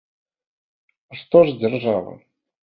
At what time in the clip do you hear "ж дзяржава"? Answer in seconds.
1.51-2.11